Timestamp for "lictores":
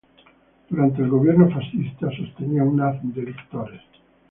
3.21-3.81